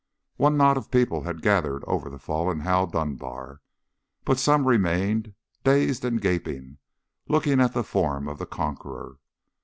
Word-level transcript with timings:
One 0.37 0.57
knot 0.57 0.77
of 0.77 0.89
people 0.89 1.25
had 1.25 1.43
gathered 1.43 1.83
over 1.85 2.09
the 2.09 2.17
fallen 2.17 2.61
Hal 2.61 2.87
Dunbar, 2.87 3.61
but 4.25 4.39
some 4.39 4.67
remained, 4.67 5.35
dazed 5.63 6.03
and 6.03 6.19
gaping, 6.19 6.79
looking 7.27 7.61
at 7.61 7.73
the 7.75 7.83
form 7.83 8.27
of 8.27 8.39
the 8.39 8.47
conqueror. 8.47 9.17